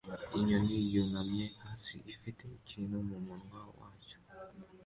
[0.37, 4.17] Inyoni yunamye hasi ifite ikintu mumunwa wacyo